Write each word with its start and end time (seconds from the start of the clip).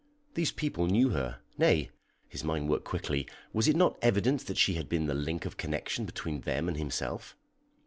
These 0.33 0.51
people 0.53 0.87
knew 0.87 1.09
her; 1.09 1.41
nay 1.59 1.91
(his 2.27 2.43
mind 2.43 2.67
worked 2.69 2.85
quickly), 2.85 3.27
was 3.53 3.67
it 3.67 3.75
not 3.75 3.99
evident 4.01 4.47
that 4.47 4.57
she 4.57 4.73
had 4.73 4.89
been 4.89 5.05
the 5.05 5.13
link 5.13 5.45
of 5.45 5.57
connection 5.57 6.05
between 6.05 6.41
them 6.41 6.67
and 6.67 6.75
himself? 6.75 7.35